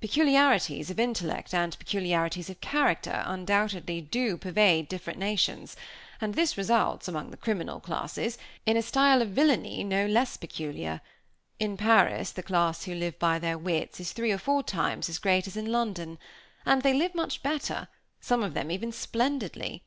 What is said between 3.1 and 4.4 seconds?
undoubtedly, do